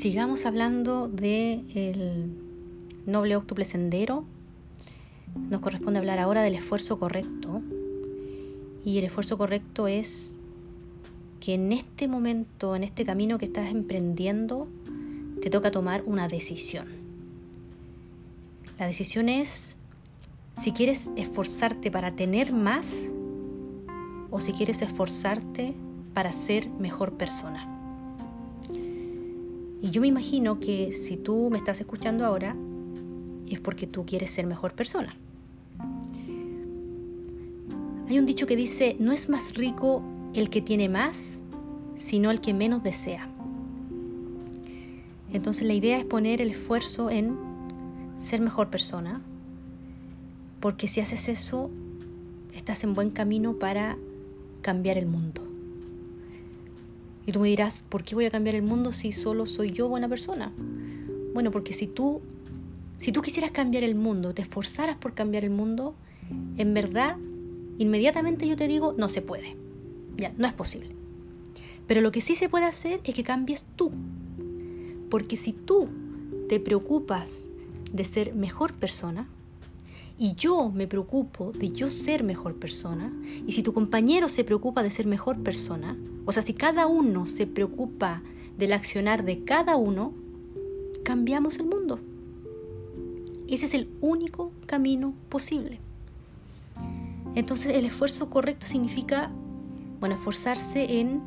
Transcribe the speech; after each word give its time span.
sigamos 0.00 0.46
hablando 0.46 1.08
del 1.08 1.66
el 1.74 2.32
noble 3.04 3.36
octuple 3.36 3.66
sendero. 3.66 4.24
Nos 5.50 5.60
corresponde 5.60 5.98
hablar 5.98 6.18
ahora 6.18 6.40
del 6.40 6.54
esfuerzo 6.54 6.98
correcto. 6.98 7.60
Y 8.82 8.96
el 8.96 9.04
esfuerzo 9.04 9.36
correcto 9.36 9.88
es 9.88 10.32
que 11.38 11.52
en 11.52 11.72
este 11.72 12.08
momento, 12.08 12.74
en 12.74 12.82
este 12.82 13.04
camino 13.04 13.36
que 13.36 13.44
estás 13.44 13.70
emprendiendo, 13.70 14.68
te 15.42 15.50
toca 15.50 15.70
tomar 15.70 16.02
una 16.06 16.28
decisión. 16.28 16.86
La 18.78 18.86
decisión 18.86 19.28
es 19.28 19.76
si 20.62 20.72
quieres 20.72 21.10
esforzarte 21.16 21.90
para 21.90 22.16
tener 22.16 22.54
más 22.54 22.94
o 24.30 24.40
si 24.40 24.54
quieres 24.54 24.80
esforzarte 24.80 25.74
para 26.14 26.32
ser 26.32 26.70
mejor 26.70 27.18
persona. 27.18 27.79
Y 29.82 29.90
yo 29.90 30.00
me 30.00 30.08
imagino 30.08 30.60
que 30.60 30.92
si 30.92 31.16
tú 31.16 31.48
me 31.50 31.58
estás 31.58 31.80
escuchando 31.80 32.24
ahora, 32.26 32.54
es 33.48 33.60
porque 33.60 33.86
tú 33.86 34.04
quieres 34.04 34.30
ser 34.30 34.46
mejor 34.46 34.74
persona. 34.74 35.16
Hay 38.08 38.18
un 38.18 38.26
dicho 38.26 38.46
que 38.46 38.56
dice, 38.56 38.96
no 38.98 39.12
es 39.12 39.28
más 39.28 39.54
rico 39.54 40.02
el 40.34 40.50
que 40.50 40.60
tiene 40.60 40.88
más, 40.88 41.40
sino 41.96 42.30
el 42.30 42.40
que 42.40 42.54
menos 42.54 42.82
desea. 42.82 43.28
Entonces 45.32 45.66
la 45.66 45.74
idea 45.74 45.98
es 45.98 46.04
poner 46.04 46.40
el 46.42 46.50
esfuerzo 46.50 47.08
en 47.08 47.36
ser 48.18 48.40
mejor 48.40 48.68
persona, 48.68 49.22
porque 50.60 50.88
si 50.88 51.00
haces 51.00 51.28
eso, 51.28 51.70
estás 52.54 52.84
en 52.84 52.94
buen 52.94 53.10
camino 53.10 53.54
para 53.54 53.96
cambiar 54.60 54.98
el 54.98 55.06
mundo. 55.06 55.49
Y 57.26 57.32
tú 57.32 57.40
me 57.40 57.48
dirás, 57.48 57.80
¿por 57.88 58.02
qué 58.02 58.14
voy 58.14 58.24
a 58.24 58.30
cambiar 58.30 58.54
el 58.54 58.62
mundo 58.62 58.92
si 58.92 59.12
solo 59.12 59.46
soy 59.46 59.72
yo 59.72 59.88
buena 59.88 60.08
persona? 60.08 60.52
Bueno, 61.34 61.50
porque 61.50 61.72
si 61.72 61.86
tú, 61.86 62.22
si 62.98 63.12
tú 63.12 63.22
quisieras 63.22 63.50
cambiar 63.50 63.84
el 63.84 63.94
mundo, 63.94 64.34
te 64.34 64.42
esforzaras 64.42 64.96
por 64.96 65.14
cambiar 65.14 65.44
el 65.44 65.50
mundo, 65.50 65.94
en 66.56 66.74
verdad, 66.74 67.16
inmediatamente 67.78 68.48
yo 68.48 68.56
te 68.56 68.68
digo, 68.68 68.94
no 68.96 69.08
se 69.08 69.22
puede. 69.22 69.56
Ya, 70.16 70.32
no 70.36 70.46
es 70.46 70.52
posible. 70.52 70.94
Pero 71.86 72.00
lo 72.00 72.12
que 72.12 72.20
sí 72.20 72.36
se 72.36 72.48
puede 72.48 72.66
hacer 72.66 73.00
es 73.04 73.14
que 73.14 73.24
cambies 73.24 73.64
tú. 73.76 73.90
Porque 75.08 75.36
si 75.36 75.52
tú 75.52 75.88
te 76.48 76.60
preocupas 76.60 77.44
de 77.92 78.04
ser 78.04 78.34
mejor 78.34 78.74
persona, 78.74 79.28
y 80.20 80.34
yo 80.34 80.70
me 80.70 80.86
preocupo 80.86 81.50
de 81.50 81.70
yo 81.70 81.88
ser 81.88 82.24
mejor 82.24 82.56
persona, 82.56 83.10
y 83.46 83.52
si 83.52 83.62
tu 83.62 83.72
compañero 83.72 84.28
se 84.28 84.44
preocupa 84.44 84.82
de 84.82 84.90
ser 84.90 85.06
mejor 85.06 85.38
persona, 85.38 85.96
o 86.26 86.32
sea, 86.32 86.42
si 86.42 86.52
cada 86.52 86.86
uno 86.86 87.24
se 87.24 87.46
preocupa 87.46 88.22
del 88.58 88.74
accionar 88.74 89.24
de 89.24 89.44
cada 89.44 89.76
uno, 89.76 90.12
cambiamos 91.04 91.56
el 91.56 91.64
mundo. 91.64 92.00
Ese 93.48 93.64
es 93.64 93.72
el 93.72 93.88
único 94.02 94.52
camino 94.66 95.14
posible. 95.30 95.80
Entonces 97.34 97.74
el 97.74 97.86
esfuerzo 97.86 98.28
correcto 98.28 98.66
significa, 98.66 99.30
bueno, 100.00 100.16
esforzarse 100.16 101.00
en, 101.00 101.22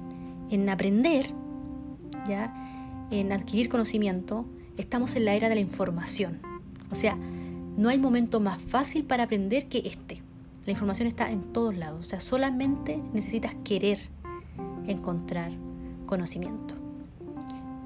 en 0.52 0.70
aprender, 0.70 1.32
¿ya? 2.28 2.54
en 3.10 3.32
adquirir 3.32 3.70
conocimiento. 3.70 4.46
Estamos 4.78 5.16
en 5.16 5.26
la 5.26 5.34
era 5.34 5.50
de 5.50 5.56
la 5.56 5.62
información. 5.62 6.42
O 6.92 6.96
sea, 6.96 7.18
no 7.78 7.90
hay 7.90 7.98
momento 7.98 8.40
más 8.40 8.62
fácil 8.62 9.04
para 9.04 9.24
aprender 9.24 9.68
que 9.68 9.80
este. 9.80 10.22
La 10.66 10.72
información 10.72 11.08
está 11.08 11.32
en 11.32 11.42
todos 11.42 11.76
lados, 11.76 12.08
o 12.08 12.10
sea, 12.10 12.20
solamente 12.20 13.02
necesitas 13.14 13.54
querer 13.64 14.00
encontrar 14.88 15.52
conocimiento. 16.06 16.76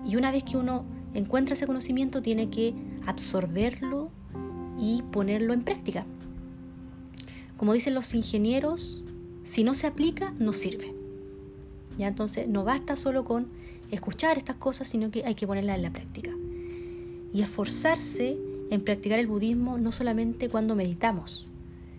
Y 0.05 0.15
una 0.15 0.31
vez 0.31 0.43
que 0.43 0.57
uno 0.57 0.85
encuentra 1.13 1.53
ese 1.53 1.67
conocimiento, 1.67 2.21
tiene 2.21 2.49
que 2.49 2.73
absorberlo 3.05 4.09
y 4.79 5.01
ponerlo 5.11 5.53
en 5.53 5.63
práctica. 5.63 6.05
Como 7.57 7.73
dicen 7.73 7.95
los 7.95 8.13
ingenieros, 8.13 9.03
si 9.43 9.63
no 9.63 9.73
se 9.73 9.87
aplica, 9.87 10.33
no 10.37 10.53
sirve. 10.53 10.93
Ya 11.97 12.07
entonces 12.07 12.47
no 12.47 12.63
basta 12.63 12.95
solo 12.95 13.25
con 13.25 13.47
escuchar 13.89 14.37
estas 14.37 14.57
cosas, 14.57 14.87
sino 14.87 15.09
que 15.09 15.25
hay 15.25 15.33
que 15.33 15.47
ponerlas 15.47 15.77
en 15.77 15.83
la 15.83 15.91
práctica. 15.91 16.31
Y 17.33 17.41
esforzarse 17.41 18.37
en 18.69 18.81
practicar 18.81 19.19
el 19.19 19.27
budismo 19.27 19.77
no 19.77 19.91
solamente 19.91 20.49
cuando 20.49 20.75
meditamos, 20.75 21.45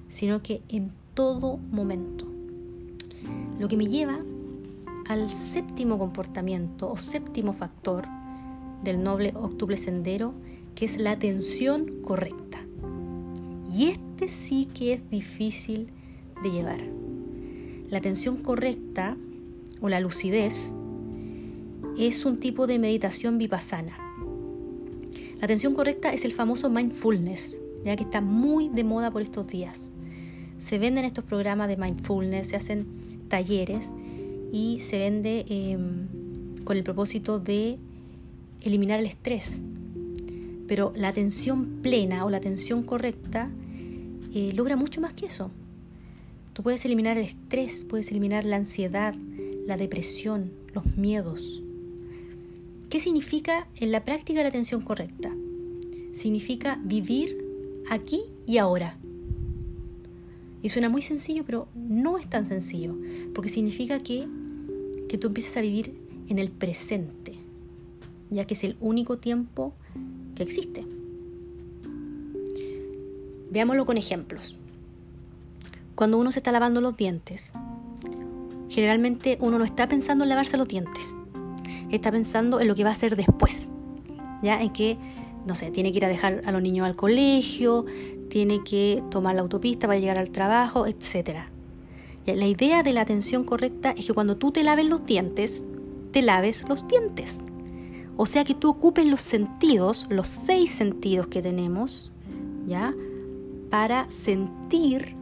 sino 0.08 0.42
que 0.42 0.62
en 0.68 0.92
todo 1.14 1.58
momento. 1.70 2.26
Lo 3.58 3.68
que 3.68 3.76
me 3.76 3.86
lleva 3.86 4.18
al 5.08 5.30
séptimo 5.30 5.98
comportamiento 5.98 6.90
o 6.90 6.96
séptimo 6.96 7.52
factor 7.52 8.06
del 8.82 9.02
noble 9.02 9.32
octuple 9.34 9.76
sendero, 9.76 10.34
que 10.74 10.84
es 10.84 10.98
la 10.98 11.12
atención 11.12 12.02
correcta. 12.02 12.60
Y 13.74 13.88
este 13.88 14.28
sí 14.28 14.66
que 14.66 14.92
es 14.92 15.10
difícil 15.10 15.88
de 16.42 16.50
llevar. 16.50 16.80
La 17.90 17.98
atención 17.98 18.36
correcta 18.36 19.16
o 19.80 19.88
la 19.88 20.00
lucidez 20.00 20.72
es 21.98 22.24
un 22.24 22.38
tipo 22.38 22.66
de 22.66 22.78
meditación 22.78 23.38
vipassana 23.38 23.96
la 25.38 25.44
atención 25.44 25.74
correcta 25.74 26.12
es 26.12 26.24
el 26.24 26.32
famoso 26.32 26.68
mindfulness, 26.68 27.60
ya 27.84 27.94
que 27.94 28.02
está 28.02 28.20
muy 28.20 28.68
de 28.68 28.82
moda 28.82 29.12
por 29.12 29.22
estos 29.22 29.46
días. 29.46 29.90
Se 30.58 30.78
venden 30.78 31.04
estos 31.04 31.24
programas 31.24 31.68
de 31.68 31.76
mindfulness, 31.76 32.48
se 32.48 32.56
hacen 32.56 32.86
talleres 33.28 33.92
y 34.52 34.80
se 34.80 34.98
vende 34.98 35.46
em, 35.48 36.64
con 36.64 36.76
el 36.76 36.82
propósito 36.82 37.38
de 37.38 37.78
eliminar 38.62 38.98
el 38.98 39.06
estrés. 39.06 39.60
Pero 40.66 40.92
la 40.96 41.08
atención 41.08 41.78
plena 41.82 42.24
o 42.24 42.30
la 42.30 42.38
atención 42.38 42.82
correcta 42.82 43.48
eh, 44.34 44.52
logra 44.54 44.74
mucho 44.74 45.00
más 45.00 45.12
que 45.12 45.26
eso. 45.26 45.52
Tú 46.52 46.64
puedes 46.64 46.84
eliminar 46.84 47.16
el 47.16 47.26
estrés, 47.26 47.84
puedes 47.88 48.10
eliminar 48.10 48.44
la 48.44 48.56
ansiedad, 48.56 49.14
la 49.66 49.76
depresión, 49.76 50.50
los 50.74 50.84
miedos. 50.96 51.62
¿Qué 52.88 53.00
significa 53.00 53.68
en 53.76 53.92
la 53.92 54.04
práctica 54.04 54.40
la 54.40 54.48
atención 54.48 54.80
correcta? 54.80 55.30
Significa 56.12 56.80
vivir 56.82 57.36
aquí 57.90 58.22
y 58.46 58.56
ahora. 58.56 58.96
Y 60.62 60.70
suena 60.70 60.88
muy 60.88 61.02
sencillo, 61.02 61.44
pero 61.44 61.68
no 61.74 62.16
es 62.16 62.28
tan 62.30 62.46
sencillo, 62.46 62.96
porque 63.34 63.50
significa 63.50 63.98
que, 63.98 64.26
que 65.06 65.18
tú 65.18 65.26
empieces 65.26 65.54
a 65.58 65.60
vivir 65.60 65.98
en 66.28 66.38
el 66.38 66.50
presente, 66.50 67.34
ya 68.30 68.46
que 68.46 68.54
es 68.54 68.64
el 68.64 68.78
único 68.80 69.18
tiempo 69.18 69.74
que 70.34 70.42
existe. 70.42 70.86
Veámoslo 73.50 73.84
con 73.84 73.98
ejemplos. 73.98 74.56
Cuando 75.94 76.16
uno 76.18 76.32
se 76.32 76.38
está 76.38 76.52
lavando 76.52 76.80
los 76.80 76.96
dientes, 76.96 77.52
generalmente 78.70 79.36
uno 79.42 79.58
no 79.58 79.64
está 79.64 79.88
pensando 79.88 80.24
en 80.24 80.30
lavarse 80.30 80.56
los 80.56 80.68
dientes 80.68 81.04
está 81.90 82.10
pensando 82.10 82.60
en 82.60 82.68
lo 82.68 82.74
que 82.74 82.84
va 82.84 82.90
a 82.90 82.92
hacer 82.92 83.16
después, 83.16 83.68
¿ya? 84.42 84.60
En 84.60 84.70
que, 84.70 84.96
no 85.46 85.54
sé, 85.54 85.70
tiene 85.70 85.92
que 85.92 85.98
ir 85.98 86.04
a 86.04 86.08
dejar 86.08 86.42
a 86.44 86.52
los 86.52 86.62
niños 86.62 86.86
al 86.86 86.96
colegio, 86.96 87.86
tiene 88.28 88.62
que 88.62 89.02
tomar 89.10 89.34
la 89.34 89.42
autopista 89.42 89.86
para 89.86 89.98
llegar 89.98 90.18
al 90.18 90.30
trabajo, 90.30 90.86
etc. 90.86 91.40
La 92.26 92.46
idea 92.46 92.82
de 92.82 92.92
la 92.92 93.00
atención 93.00 93.44
correcta 93.44 93.94
es 93.96 94.06
que 94.06 94.12
cuando 94.12 94.36
tú 94.36 94.52
te 94.52 94.62
laves 94.62 94.86
los 94.86 95.04
dientes, 95.04 95.62
te 96.10 96.20
laves 96.20 96.68
los 96.68 96.86
dientes. 96.86 97.40
O 98.16 98.26
sea 98.26 98.44
que 98.44 98.54
tú 98.54 98.68
ocupes 98.68 99.06
los 99.06 99.20
sentidos, 99.20 100.06
los 100.10 100.26
seis 100.26 100.70
sentidos 100.70 101.28
que 101.28 101.40
tenemos, 101.40 102.10
¿ya? 102.66 102.94
Para 103.70 104.10
sentir 104.10 105.14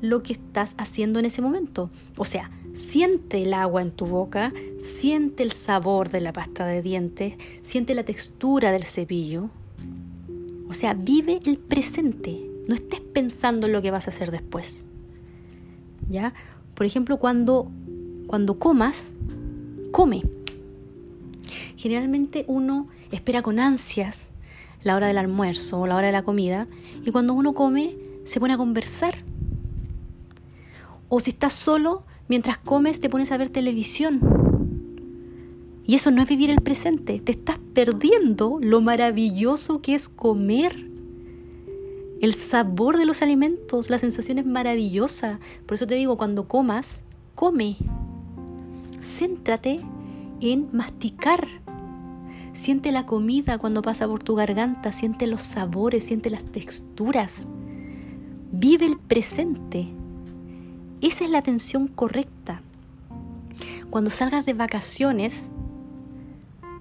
lo 0.00 0.22
que 0.22 0.32
estás 0.32 0.74
haciendo 0.78 1.18
en 1.18 1.26
ese 1.26 1.42
momento. 1.42 1.90
O 2.16 2.24
sea, 2.24 2.50
Siente 2.74 3.42
el 3.42 3.54
agua 3.54 3.82
en 3.82 3.90
tu 3.90 4.06
boca, 4.06 4.52
siente 4.80 5.42
el 5.42 5.52
sabor 5.52 6.10
de 6.10 6.20
la 6.20 6.32
pasta 6.32 6.66
de 6.66 6.82
dientes, 6.82 7.34
siente 7.62 7.94
la 7.94 8.04
textura 8.04 8.72
del 8.72 8.84
cepillo. 8.84 9.50
O 10.68 10.74
sea, 10.74 10.94
vive 10.94 11.40
el 11.44 11.58
presente, 11.58 12.50
no 12.66 12.74
estés 12.74 13.00
pensando 13.00 13.66
en 13.66 13.72
lo 13.72 13.82
que 13.82 13.90
vas 13.90 14.06
a 14.06 14.10
hacer 14.10 14.30
después. 14.30 14.86
¿Ya? 16.08 16.32
Por 16.74 16.86
ejemplo, 16.86 17.18
cuando, 17.18 17.70
cuando 18.26 18.58
comas, 18.58 19.12
come. 19.90 20.22
Generalmente 21.76 22.44
uno 22.48 22.88
espera 23.10 23.42
con 23.42 23.58
ansias 23.58 24.30
la 24.82 24.96
hora 24.96 25.06
del 25.06 25.18
almuerzo 25.18 25.80
o 25.80 25.86
la 25.86 25.96
hora 25.96 26.06
de 26.06 26.12
la 26.12 26.22
comida 26.22 26.66
y 27.04 27.10
cuando 27.10 27.34
uno 27.34 27.54
come 27.54 27.96
se 28.24 28.40
pone 28.40 28.54
a 28.54 28.56
conversar. 28.56 29.14
O 31.08 31.20
si 31.20 31.30
estás 31.30 31.52
solo, 31.52 32.04
Mientras 32.32 32.56
comes 32.56 32.98
te 32.98 33.10
pones 33.10 33.30
a 33.30 33.36
ver 33.36 33.50
televisión. 33.50 34.18
Y 35.84 35.96
eso 35.96 36.10
no 36.10 36.22
es 36.22 36.28
vivir 36.30 36.48
el 36.48 36.62
presente. 36.62 37.20
Te 37.20 37.32
estás 37.32 37.58
perdiendo 37.74 38.58
lo 38.58 38.80
maravilloso 38.80 39.82
que 39.82 39.94
es 39.94 40.08
comer. 40.08 40.88
El 42.22 42.32
sabor 42.32 42.96
de 42.96 43.04
los 43.04 43.20
alimentos, 43.20 43.90
la 43.90 43.98
sensación 43.98 44.38
es 44.38 44.46
maravillosa. 44.46 45.40
Por 45.66 45.74
eso 45.74 45.86
te 45.86 45.94
digo, 45.94 46.16
cuando 46.16 46.48
comas, 46.48 47.02
come. 47.34 47.76
Céntrate 49.02 49.80
en 50.40 50.70
masticar. 50.72 51.46
Siente 52.54 52.92
la 52.92 53.04
comida 53.04 53.58
cuando 53.58 53.82
pasa 53.82 54.08
por 54.08 54.22
tu 54.22 54.36
garganta, 54.36 54.92
siente 54.92 55.26
los 55.26 55.42
sabores, 55.42 56.04
siente 56.04 56.30
las 56.30 56.44
texturas. 56.44 57.46
Vive 58.52 58.86
el 58.86 58.96
presente. 58.96 59.88
Esa 61.02 61.24
es 61.24 61.30
la 61.30 61.38
atención 61.38 61.88
correcta. 61.88 62.62
Cuando 63.90 64.10
salgas 64.10 64.46
de 64.46 64.54
vacaciones, 64.54 65.50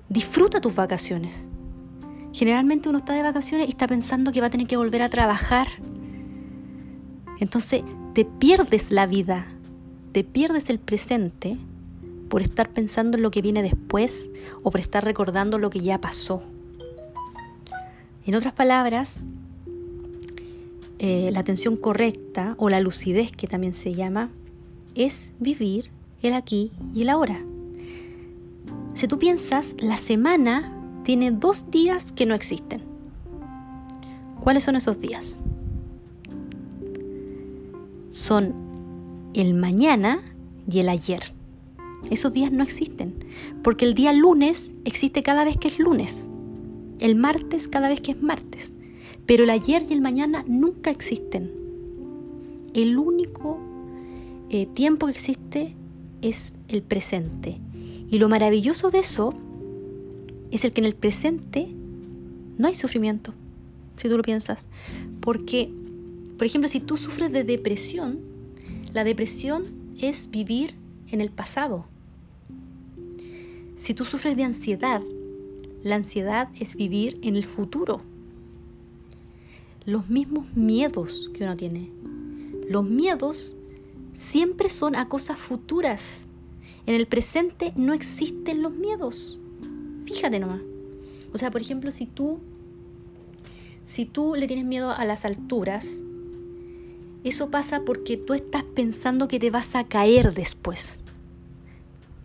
disfruta 0.10 0.62
tus 0.62 0.76
vacaciones. 0.76 1.48
Generalmente 2.32 2.88
uno 2.88 3.00
está 3.00 3.14
de 3.14 3.24
vacaciones 3.24 3.68
y 3.68 3.72
está 3.72 3.88
pensando 3.88 4.32
que 4.32 4.40
va 4.40 4.48
a 4.48 4.50
tener 4.52 4.68
que 4.68 4.78
volver 4.78 5.02
a 5.02 5.10
trabajar. 5.10 5.68
Entonces 7.40 7.82
te 8.14 8.24
pierdes 8.24 8.92
la 8.92 9.08
vida, 9.08 9.48
te 10.12 10.24
pierdes 10.24 10.70
el 10.70 10.80
presente 10.80 11.58
por 12.30 12.42
estar 12.42 12.70
pensando 12.70 13.18
en 13.18 13.24
lo 13.24 13.32
que 13.32 13.42
viene 13.42 13.64
después 13.64 14.30
o 14.64 14.70
por 14.70 14.80
estar 14.80 15.04
recordando 15.04 15.58
lo 15.58 15.72
que 15.72 15.80
ya 15.80 16.00
pasó. 16.00 16.44
En 18.26 18.36
otras 18.36 18.54
palabras, 18.54 19.22
eh, 21.04 21.32
la 21.34 21.40
atención 21.40 21.78
correcta 21.78 22.54
o 22.60 22.70
la 22.70 22.80
lucidez 22.80 23.32
que 23.32 23.48
también 23.48 23.74
se 23.74 23.96
llama 23.96 24.30
es 24.94 25.34
vivir 25.40 25.90
el 26.22 26.36
aquí 26.36 26.72
y 26.94 27.02
el 27.02 27.10
ahora. 27.10 27.40
Si 28.94 29.08
tú 29.08 29.18
piensas, 29.18 29.74
la 29.80 29.98
semana 29.98 30.72
tiene 31.04 31.32
dos 31.32 31.72
días 31.72 32.12
que 32.12 32.28
no 32.28 32.36
existen. 32.36 32.84
¿Cuáles 34.42 34.64
son 34.64 34.76
esos 34.76 35.00
días? 35.00 35.40
Son 38.12 38.54
el 39.34 39.56
mañana 39.56 40.22
y 40.72 40.82
el 40.82 40.90
ayer. 40.90 41.34
Esos 42.12 42.32
días 42.32 42.52
no 42.52 42.62
existen, 42.62 43.26
porque 43.64 43.86
el 43.86 43.96
día 43.96 44.14
lunes 44.14 44.70
existe 44.86 45.24
cada 45.24 45.46
vez 45.46 45.58
que 45.58 45.70
es 45.70 45.80
lunes, 45.80 46.28
el 47.00 47.16
martes 47.16 47.68
cada 47.68 47.90
vez 47.90 48.02
que 48.02 48.12
es 48.12 48.22
martes, 48.22 48.76
pero 49.26 49.44
el 49.44 49.50
ayer 49.50 49.86
y 49.90 49.94
el 49.94 50.02
mañana 50.02 50.44
nunca 50.48 50.92
existen. 50.92 51.52
El 52.74 52.98
único 52.98 53.60
eh, 54.50 54.66
tiempo 54.66 55.08
que 55.08 55.14
existe 55.14 55.76
es 56.22 56.54
el 56.68 56.84
presente. 56.84 57.58
Y 58.10 58.20
lo 58.20 58.30
maravilloso 58.30 58.92
de 58.92 59.00
eso 59.00 59.34
es 60.52 60.66
el 60.66 60.72
que 60.72 60.82
en 60.82 60.86
el 60.86 60.96
presente 60.96 61.70
no 62.58 62.68
hay 62.68 62.76
sufrimiento, 62.76 63.34
si 63.96 64.10
tú 64.10 64.18
lo 64.18 64.24
piensas. 64.24 64.68
Porque, 65.22 65.72
por 66.38 66.46
ejemplo, 66.46 66.68
si 66.68 66.80
tú 66.80 66.98
sufres 66.98 67.32
de 67.32 67.44
depresión, 67.44 68.20
la 68.94 69.04
depresión 69.04 69.64
es 70.00 70.30
vivir 70.30 70.76
en 71.12 71.22
el 71.22 71.30
pasado. 71.30 71.86
Si 73.78 73.94
tú 73.94 74.06
sufres 74.06 74.36
de 74.36 74.44
ansiedad, 74.44 75.02
la 75.84 75.96
ansiedad 75.96 76.50
es 76.60 76.76
vivir 76.76 77.20
en 77.24 77.36
el 77.36 77.46
futuro. 77.46 78.02
Los 79.86 80.10
mismos 80.10 80.46
miedos 80.56 81.30
que 81.34 81.44
uno 81.44 81.58
tiene. 81.58 81.92
Los 82.70 82.86
miedos 82.86 83.56
siempre 84.14 84.70
son 84.70 84.96
a 84.96 85.10
cosas 85.10 85.38
futuras. 85.38 86.28
En 86.86 86.96
el 86.96 87.08
presente 87.08 87.74
no 87.76 87.94
existen 87.94 88.62
los 88.62 88.74
miedos. 88.74 89.40
Fíjate 90.06 90.40
nomás. 90.40 90.62
O 91.34 91.38
sea, 91.38 91.52
por 91.52 91.62
ejemplo, 91.62 91.92
si 91.92 92.06
tú 92.06 92.40
si 93.84 94.06
tú 94.06 94.36
le 94.36 94.48
tienes 94.48 94.66
miedo 94.66 94.92
a 94.92 95.04
las 95.06 95.26
alturas, 95.26 96.00
eso 97.24 97.50
pasa 97.50 97.82
porque 97.86 98.16
tú 98.16 98.34
estás 98.34 98.64
pensando 98.64 99.28
que 99.28 99.40
te 99.40 99.52
vas 99.52 99.76
a 99.76 99.84
caer 99.84 100.34
después. 100.34 101.00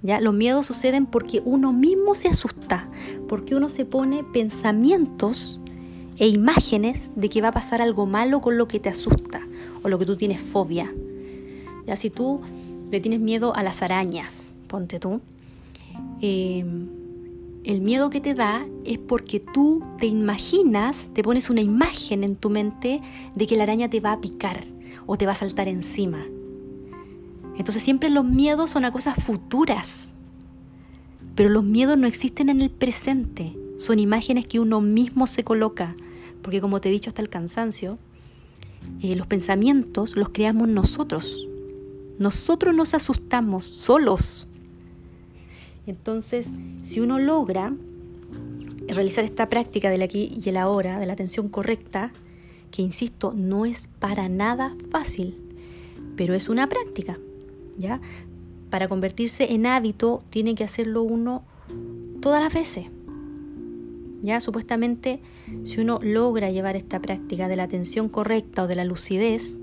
¿Ya? 0.03 0.20
Los 0.20 0.35
miedos 0.35 0.67
suceden 0.67 1.06
porque 1.06 1.43
uno 1.44 1.73
mismo 1.73 2.14
se 2.14 2.29
asusta, 2.29 2.88
porque 3.29 3.56
uno 3.56 3.69
se 3.69 3.85
pone 3.85 4.23
pensamientos 4.23 5.61
e 6.19 6.29
imágenes 6.29 7.11
de 7.15 7.29
que 7.29 7.41
va 7.41 7.49
a 7.49 7.53
pasar 7.53 7.83
algo 7.83 8.07
malo 8.07 8.41
con 8.41 8.57
lo 8.57 8.69
que 8.69 8.81
te 8.81 8.89
asusta 8.89 9.41
o 9.83 9.89
lo 9.89 9.99
que 9.99 10.07
tú 10.07 10.17
tienes 10.17 10.41
fobia. 10.41 10.93
Ya 11.87 11.97
si 11.97 12.11
tú 12.11 12.41
le 12.91 13.01
tienes 13.01 13.21
miedo 13.21 13.55
a 13.55 13.63
las 13.63 13.83
arañas, 13.83 14.57
ponte 14.69 14.99
tú, 14.99 15.21
em, 16.21 16.89
el 17.65 17.81
miedo 17.81 18.11
que 18.11 18.21
te 18.21 18.35
da 18.35 18.67
es 18.85 18.99
porque 18.99 19.41
tú 19.41 19.83
te 19.99 20.07
imaginas, 20.07 21.09
te 21.13 21.23
pones 21.23 21.51
una 21.51 21.61
imagen 21.61 22.23
en 22.25 22.37
tu 22.37 22.49
mente 22.49 23.01
de 23.35 23.47
que 23.47 23.57
la 23.57 23.65
araña 23.65 23.91
te 23.91 24.01
va 24.01 24.13
a 24.13 24.21
picar 24.21 24.65
o 25.07 25.19
te 25.19 25.27
va 25.27 25.33
a 25.33 25.37
saltar 25.37 25.69
encima. 25.69 26.25
Entonces 27.59 27.83
siempre 27.83 28.11
los 28.11 28.25
miedos 28.25 28.71
son 28.71 28.85
a 28.85 28.93
cosas 28.93 29.17
futuras. 29.23 30.09
Pero 31.35 31.49
los 31.49 31.65
miedos 31.65 31.99
no 31.99 32.07
existen 32.07 32.49
en 32.49 32.61
el 32.61 32.71
presente. 32.71 33.57
Son 33.79 33.99
imágenes 33.99 34.47
que 34.47 34.61
uno 34.61 34.81
mismo 34.81 35.27
se 35.27 35.45
coloca. 35.45 35.95
Porque 36.46 36.60
como 36.60 36.81
te 36.81 36.90
he 36.90 36.93
dicho 36.93 37.10
hasta 37.10 37.22
el 37.22 37.28
cansancio, 37.28 37.98
eh, 39.02 39.16
los 39.16 39.26
pensamientos 39.26 40.14
los 40.14 40.28
creamos 40.28 40.69
nosotros. 40.69 41.48
Nosotros 42.20 42.72
nos 42.72 42.94
asustamos 42.94 43.64
solos. 43.64 44.46
Entonces, 45.88 46.46
si 46.84 47.00
uno 47.00 47.19
logra 47.19 47.75
realizar 48.87 49.25
esta 49.25 49.48
práctica 49.48 49.90
del 49.90 50.02
aquí 50.02 50.38
y 50.40 50.48
el 50.48 50.56
ahora, 50.56 51.00
de 51.00 51.06
la 51.06 51.14
atención 51.14 51.48
correcta, 51.48 52.12
que 52.70 52.81
insisto, 52.81 53.34
no 53.34 53.66
es 53.66 53.88
para 53.98 54.28
nada 54.28 54.76
fácil, 54.93 55.34
pero 56.14 56.34
es 56.34 56.48
una 56.48 56.69
práctica. 56.69 57.19
¿ya? 57.76 58.00
Para 58.70 58.87
convertirse 58.87 59.52
en 59.52 59.66
hábito 59.66 60.22
tiene 60.31 60.54
que 60.54 60.62
hacerlo 60.62 61.02
uno 61.02 61.43
todas 62.20 62.40
las 62.40 62.54
veces. 62.54 62.87
Ya, 64.23 64.41
supuestamente, 64.41 65.21
si 65.65 65.81
uno 65.81 65.99
logra 66.03 66.51
llevar 66.51 66.77
esta 66.77 67.01
práctica 67.01 67.49
de 67.49 67.57
la 67.57 67.65
atención 67.65 68.09
correcta 68.09 68.63
o 68.65 68.67
de 68.67 68.75
la 68.75 68.85
lucidez, 68.85 69.61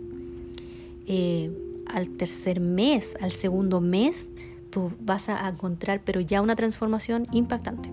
eh, 1.07 1.51
al 1.87 2.09
tercer 2.09 2.59
mes, 2.59 3.17
al 3.19 3.31
segundo 3.31 3.81
mes, 3.81 4.29
tú 4.69 4.91
vas 5.01 5.29
a 5.29 5.47
encontrar, 5.47 6.01
pero 6.03 6.21
ya 6.21 6.41
una 6.41 6.55
transformación 6.55 7.27
impactante. 7.31 7.89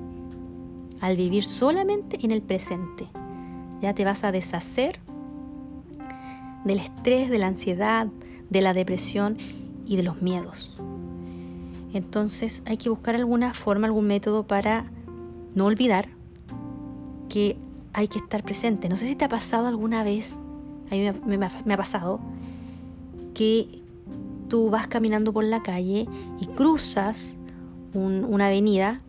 Al 1.00 1.16
vivir 1.16 1.44
solamente 1.44 2.18
en 2.22 2.30
el 2.30 2.42
presente, 2.42 3.08
ya 3.80 3.94
te 3.94 4.04
vas 4.04 4.24
a 4.24 4.32
deshacer 4.32 5.00
del 6.64 6.78
estrés, 6.78 7.30
de 7.30 7.38
la 7.38 7.46
ansiedad, 7.46 8.06
de 8.50 8.60
la 8.60 8.74
depresión 8.74 9.38
y 9.86 9.96
de 9.96 10.02
los 10.02 10.22
miedos. 10.22 10.80
Entonces 11.92 12.62
hay 12.66 12.76
que 12.76 12.90
buscar 12.90 13.16
alguna 13.16 13.54
forma, 13.54 13.86
algún 13.86 14.06
método 14.06 14.46
para 14.46 14.84
no 15.54 15.66
olvidar 15.66 16.19
que 17.30 17.56
hay 17.94 18.08
que 18.08 18.18
estar 18.18 18.42
presente. 18.42 18.90
No 18.90 18.98
sé 18.98 19.08
si 19.08 19.16
te 19.16 19.24
ha 19.24 19.28
pasado 19.28 19.66
alguna 19.66 20.04
vez, 20.04 20.38
a 20.90 20.94
mí 20.94 21.38
me, 21.38 21.74
ha 21.74 21.76
pasado, 21.78 22.20
que 23.32 23.80
tú 24.48 24.68
vas 24.68 24.86
caminando 24.88 25.32
por 25.32 25.44
la 25.44 25.62
calle 25.62 26.06
y 26.40 26.46
cruzas 26.46 27.38
una 27.94 28.46
avenida 28.46 29.00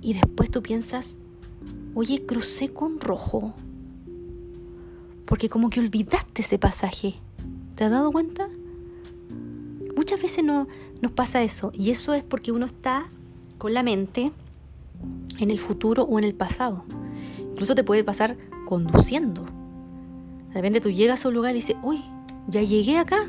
y 0.00 0.12
después 0.12 0.50
tú 0.50 0.62
piensas, 0.62 1.16
oye, 1.94 2.24
crucé 2.24 2.68
con 2.68 3.00
rojo. 3.00 3.54
Porque 5.24 5.48
como 5.48 5.70
que 5.70 5.80
olvidaste 5.80 6.42
ese 6.42 6.58
pasaje. 6.58 7.14
¿Te 7.74 7.84
has 7.84 7.90
dado 7.90 8.12
cuenta? 8.12 8.48
Muchas 9.96 10.20
veces 10.20 10.44
no, 10.44 10.68
nos 11.00 11.12
pasa 11.12 11.42
eso 11.42 11.72
y 11.74 11.90
eso 11.90 12.14
es 12.14 12.22
porque 12.22 12.52
uno 12.52 12.66
está 12.66 13.08
con 13.58 13.72
la 13.74 13.82
mente 13.82 14.32
en 15.38 15.50
el 15.50 15.58
futuro 15.58 16.02
o 16.02 16.18
en 16.18 16.24
el 16.24 16.34
pasado. 16.34 16.84
Incluso 17.54 17.76
te 17.76 17.84
puede 17.84 18.02
pasar 18.02 18.36
conduciendo. 18.66 19.44
De 20.48 20.54
repente 20.54 20.80
tú 20.80 20.90
llegas 20.90 21.24
a 21.24 21.28
un 21.28 21.34
lugar 21.34 21.52
y 21.52 21.56
dices, 21.56 21.76
uy, 21.84 22.02
ya 22.48 22.62
llegué 22.62 22.98
acá. 22.98 23.28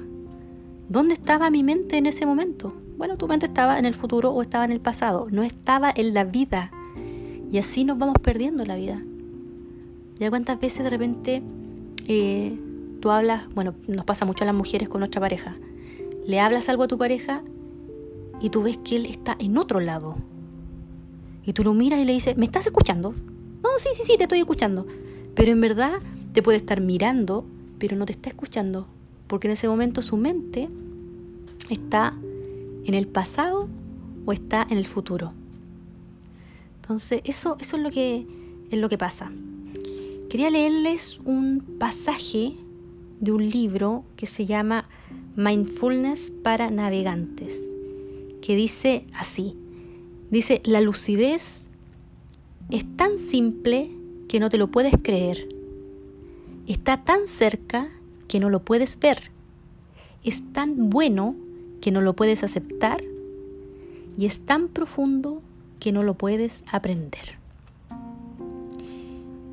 ¿Dónde 0.89 1.13
estaba 1.13 1.51
mi 1.51 1.62
mente 1.62 2.00
en 2.00 2.08
ese 2.08 2.25
momento? 2.25 2.74
Bueno, 2.98 3.17
tu 3.17 3.27
mente 3.27 3.46
estaba 3.46 3.77
en 3.77 3.86
el 3.86 3.94
futuro 3.94 4.32
o 4.32 4.41
estaba 4.41 4.65
en 4.65 4.72
el 4.72 4.79
pasado, 4.79 5.27
no 5.29 5.44
estaba 5.44 5.94
en 5.96 6.15
la 6.15 6.24
vida. 6.24 6.72
Y 7.51 7.60
así 7.60 7.84
nos 7.84 8.00
vamos 8.00 8.15
perdiendo 8.20 8.65
la 8.65 8.77
vida. 8.77 9.03
¿Ya 10.20 10.32
cuántas 10.32 10.60
veces 10.60 10.84
de 10.84 10.89
repente 10.89 11.44
eh, 12.08 12.58
tú 13.00 13.12
hablas, 13.12 13.48
bueno, 13.53 13.75
nos 13.88 14.05
pasa 14.05 14.25
mucho 14.25 14.44
a 14.44 14.48
las 14.48 14.55
mujeres 14.55 14.89
con 14.89 15.01
nuestra 15.01 15.22
pareja, 15.22 15.55
le 16.25 16.39
hablas 16.39 16.67
algo 16.67 16.82
a 16.82 16.88
tu 16.88 16.98
pareja 16.98 17.44
y 18.41 18.50
tú 18.50 18.63
ves 18.63 18.79
que 18.79 18.96
él 18.96 19.05
está 19.05 19.36
en 19.38 19.60
otro 19.60 19.79
lado. 19.79 20.15
Y 21.46 21.53
tú 21.53 21.63
lo 21.63 21.75
miras 21.75 22.00
y 22.00 22.05
le 22.05 22.13
dices, 22.13 22.38
¿me 22.38 22.46
estás 22.46 22.65
escuchando? 22.65 23.13
No, 23.65 23.79
sí, 23.79 23.89
sí, 23.93 24.03
sí, 24.05 24.15
te 24.15 24.25
estoy 24.25 24.39
escuchando. 24.39 24.86
Pero 25.34 25.51
en 25.51 25.60
verdad 25.60 25.93
te 26.34 26.43
puede 26.43 26.60
estar 26.60 26.81
mirando, 26.81 27.45
pero 27.79 27.98
no 27.98 28.05
te 28.05 28.12
está 28.12 28.29
escuchando. 28.29 28.86
Porque 29.25 29.48
en 29.48 29.53
ese 29.53 29.67
momento 29.67 30.03
su 30.03 30.17
mente 30.17 30.69
está 31.72 32.13
en 32.86 32.93
el 32.93 33.07
pasado 33.07 33.67
o 34.24 34.31
está 34.34 34.67
en 34.69 34.77
el 34.77 34.86
futuro. 34.86 35.34
Entonces, 36.75 37.22
eso, 37.24 37.57
eso 37.60 37.77
es, 37.77 37.81
lo 37.81 37.89
que, 37.89 38.27
es 38.69 38.77
lo 38.77 38.88
que 38.88 39.00
pasa. 39.00 39.31
Quería 40.29 40.51
leerles 40.51 41.19
un 41.25 41.62
pasaje 41.79 42.53
de 43.19 43.31
un 43.31 43.50
libro 43.50 44.03
que 44.15 44.27
se 44.27 44.45
llama 44.45 44.88
Mindfulness 45.36 46.31
para 46.43 46.69
navegantes, 46.69 47.72
que 48.43 48.55
dice 48.55 49.07
así, 49.17 49.55
dice, 50.29 50.62
la 50.65 50.81
lucidez 50.81 51.64
es 52.69 52.86
tan 52.95 53.17
simple 53.17 53.91
que 54.27 54.39
no 54.39 54.50
te 54.50 54.57
lo 54.57 54.67
puedes 54.67 54.93
creer. 55.01 55.48
Está 56.67 57.03
tan 57.03 57.27
cerca 57.27 57.89
que 58.27 58.39
no 58.39 58.50
lo 58.50 58.62
puedes 58.62 59.00
ver. 59.00 59.31
Es 60.24 60.41
tan 60.51 60.89
bueno 60.89 61.36
que 61.81 61.91
no 61.91 62.01
lo 62.01 62.15
puedes 62.15 62.43
aceptar. 62.43 63.03
Y 64.17 64.25
es 64.25 64.39
tan 64.39 64.67
profundo 64.67 65.41
que 65.79 65.91
no 65.91 66.01
lo 66.01 66.15
puedes 66.15 66.63
aprender. 66.72 67.38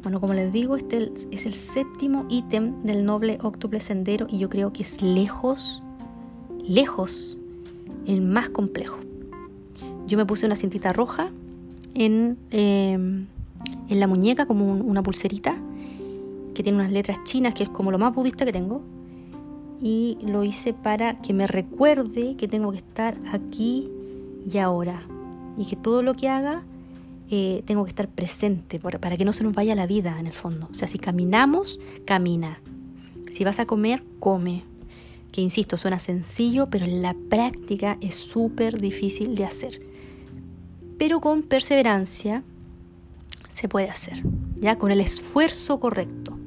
Bueno, 0.03 0.21
como 0.21 0.35
les 0.35 0.53
digo, 0.53 0.77
este 0.77 1.13
es 1.31 1.47
el 1.47 1.55
séptimo 1.55 2.27
ítem 2.29 2.81
del 2.83 3.05
noble 3.05 3.39
octuple 3.43 3.81
sendero 3.81 4.27
y 4.29 4.39
yo 4.39 4.49
creo 4.49 4.73
que 4.73 4.83
es 4.83 5.01
lejos, 5.03 5.83
lejos, 6.67 7.37
el 8.07 8.23
más 8.23 8.49
complejo. 8.49 8.99
Yo 10.07 10.17
me 10.19 10.27
puse 10.27 10.47
una 10.47 10.57
cintita 10.57 10.93
roja 10.93 11.31
en, 11.95 12.39
em, 12.51 13.27
en 13.89 14.01
la 14.01 14.07
muñeca 14.07 14.47
como 14.47 14.73
una 14.73 15.03
pulserita 15.03 15.57
que 16.55 16.63
tiene 16.63 16.79
unas 16.79 16.93
letras 16.93 17.23
chinas, 17.25 17.55
que 17.55 17.65
es 17.65 17.69
como 17.69 17.91
lo 17.91 17.99
más 17.99 18.15
budista 18.15 18.45
que 18.45 18.53
tengo. 18.53 18.83
Y 19.81 20.19
lo 20.23 20.45
hice 20.45 20.73
para 20.75 21.21
que 21.21 21.33
me 21.33 21.47
recuerde 21.47 22.37
que 22.37 22.47
tengo 22.47 22.71
que 22.71 22.79
estar 22.79 23.17
aquí 23.33 23.89
y 24.51 24.59
ahora. 24.59 25.03
Y 25.57 25.65
que 25.65 25.77
todo 25.77 26.03
lo 26.03 26.15
que 26.15 26.29
haga 26.29 26.63
eh, 27.31 27.63
tengo 27.65 27.85
que 27.85 27.91
estar 27.91 28.09
presente 28.09 28.79
para 28.79 29.17
que 29.17 29.25
no 29.25 29.33
se 29.33 29.43
nos 29.43 29.55
vaya 29.55 29.75
la 29.75 29.87
vida 29.87 30.17
en 30.21 30.27
el 30.27 30.33
fondo. 30.35 30.69
O 30.71 30.75
sea, 30.75 30.87
si 30.87 30.99
caminamos, 30.99 31.81
camina. 32.05 32.61
Si 33.31 33.45
vas 33.45 33.59
a 33.59 33.67
comer, 33.67 34.05
come. 34.21 34.65
Que 35.33 35.41
insisto, 35.41 35.79
suena 35.79 35.99
sencillo, 35.99 36.69
pero 36.69 36.85
en 36.85 37.01
la 37.01 37.15
práctica 37.15 37.97
es 38.03 38.15
súper 38.15 38.81
difícil 38.81 39.35
de 39.35 39.45
hacer. 39.47 39.81
Pero 41.03 41.21
con 41.21 41.43
perseverancia 41.43 42.45
se 43.49 43.69
puede 43.69 43.91
hacer, 43.91 44.23
ya 44.61 44.79
con 44.79 44.93
el 44.93 45.01
esfuerzo 45.01 45.81
correcto. 45.81 46.39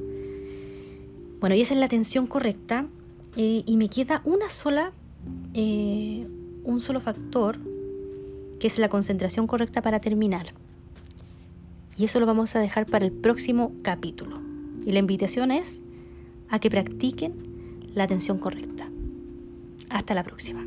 Bueno, 1.41 1.55
y 1.55 1.61
esa 1.61 1.73
es 1.73 1.79
la 1.81 1.87
atención 1.87 2.25
correcta. 2.25 2.85
Eh, 3.35 3.63
y 3.65 3.75
me 3.75 3.89
queda 3.89 4.21
una 4.23 4.49
sola, 4.49 4.93
eh, 5.55 6.25
un 6.63 6.79
solo 6.79 7.01
factor, 7.01 7.57
que 8.57 8.67
es 8.67 8.79
la 8.79 8.87
concentración 8.87 9.45
correcta 9.45 9.81
para 9.81 9.99
terminar. 9.99 10.53
Y 11.97 12.05
eso 12.05 12.21
lo 12.21 12.25
vamos 12.25 12.55
a 12.55 12.59
dejar 12.59 12.85
para 12.85 13.03
el 13.03 13.11
próximo 13.11 13.73
capítulo. 13.81 14.39
Y 14.85 14.93
la 14.93 14.99
invitación 14.99 15.51
es 15.51 15.81
a 16.47 16.59
que 16.59 16.69
practiquen 16.69 17.33
la 17.93 18.05
atención 18.05 18.37
correcta. 18.37 18.89
Hasta 19.89 20.13
la 20.13 20.23
próxima. 20.23 20.65